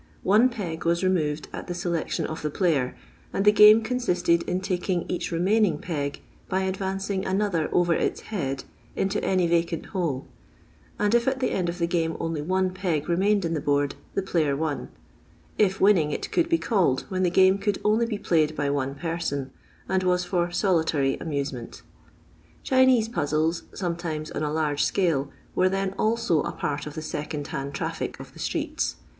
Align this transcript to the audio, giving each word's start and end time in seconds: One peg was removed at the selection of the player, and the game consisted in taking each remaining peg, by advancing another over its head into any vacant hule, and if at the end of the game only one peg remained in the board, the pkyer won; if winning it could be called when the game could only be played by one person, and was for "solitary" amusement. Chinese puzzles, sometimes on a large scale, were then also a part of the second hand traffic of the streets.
One 0.23 0.49
peg 0.49 0.83
was 0.83 1.03
removed 1.03 1.47
at 1.53 1.67
the 1.67 1.75
selection 1.75 2.25
of 2.25 2.41
the 2.41 2.49
player, 2.49 2.97
and 3.31 3.45
the 3.45 3.51
game 3.51 3.83
consisted 3.83 4.41
in 4.49 4.59
taking 4.59 5.05
each 5.07 5.31
remaining 5.31 5.77
peg, 5.77 6.21
by 6.49 6.61
advancing 6.63 7.23
another 7.23 7.69
over 7.71 7.93
its 7.93 8.21
head 8.21 8.63
into 8.95 9.23
any 9.23 9.45
vacant 9.45 9.89
hule, 9.93 10.25
and 10.97 11.13
if 11.13 11.27
at 11.27 11.39
the 11.39 11.51
end 11.51 11.69
of 11.69 11.77
the 11.77 11.85
game 11.85 12.17
only 12.19 12.41
one 12.41 12.71
peg 12.73 13.07
remained 13.07 13.45
in 13.45 13.53
the 13.53 13.61
board, 13.61 13.93
the 14.15 14.23
pkyer 14.23 14.57
won; 14.57 14.89
if 15.59 15.79
winning 15.79 16.09
it 16.09 16.31
could 16.31 16.49
be 16.49 16.57
called 16.57 17.01
when 17.09 17.21
the 17.21 17.29
game 17.29 17.59
could 17.59 17.77
only 17.85 18.07
be 18.07 18.17
played 18.17 18.55
by 18.55 18.71
one 18.71 18.95
person, 18.95 19.51
and 19.87 20.01
was 20.01 20.25
for 20.25 20.49
"solitary" 20.49 21.15
amusement. 21.17 21.83
Chinese 22.63 23.07
puzzles, 23.07 23.65
sometimes 23.73 24.31
on 24.31 24.41
a 24.41 24.51
large 24.51 24.83
scale, 24.83 25.29
were 25.53 25.69
then 25.69 25.93
also 25.99 26.41
a 26.41 26.51
part 26.51 26.87
of 26.87 26.95
the 26.95 27.03
second 27.03 27.45
hand 27.49 27.75
traffic 27.75 28.19
of 28.19 28.33
the 28.33 28.39
streets. 28.39 28.95